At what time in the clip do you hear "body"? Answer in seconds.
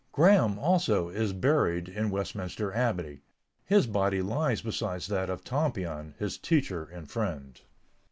3.85-4.23